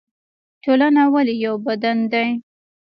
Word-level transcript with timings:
ټولنه 0.63 1.01
ولې 1.13 1.33
یو 1.45 1.55
بدن 1.65 1.97
دی؟ 2.11 2.27